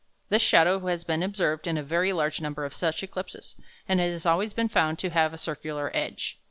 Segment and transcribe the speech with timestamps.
[0.29, 3.55] This shadow has been observed in a very large number of such eclipses,
[3.87, 6.39] and it has always been found to have a circular edge.